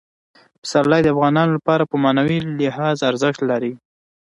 پسرلی 0.61 1.01
د 1.03 1.07
افغانانو 1.13 1.55
لپاره 1.57 1.83
په 1.91 1.95
معنوي 2.03 2.39
لحاظ 2.59 2.97
ارزښت 3.09 3.39
لري. 3.51 3.73